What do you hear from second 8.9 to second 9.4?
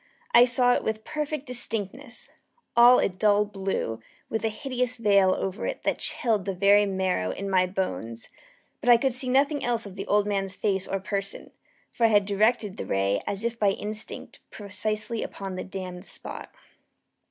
could see